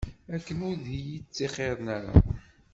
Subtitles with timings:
[0.35, 2.13] Akken ur d iyi-ttixiṛen ara.